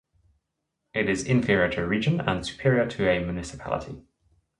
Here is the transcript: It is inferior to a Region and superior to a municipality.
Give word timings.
It 0.95 1.07
is 1.07 1.27
inferior 1.27 1.69
to 1.73 1.83
a 1.83 1.85
Region 1.87 2.21
and 2.21 2.43
superior 2.43 2.87
to 2.87 3.07
a 3.07 3.19
municipality. 3.23 4.01